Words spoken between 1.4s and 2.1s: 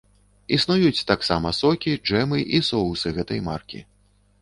сокі,